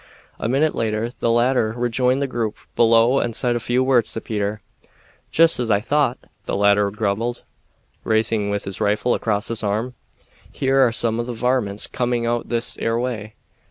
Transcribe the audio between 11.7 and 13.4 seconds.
coming out this 'ere way.